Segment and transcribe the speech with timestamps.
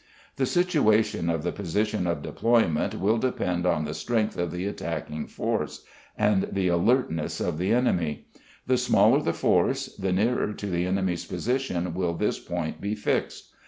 [0.37, 5.27] The situation of the position of deployment will depend on the strength of the attacking
[5.27, 5.85] force,
[6.17, 8.25] and the alertness of the enemy;
[8.65, 13.51] the smaller the force the nearer to the enemy's position will this point be fixed.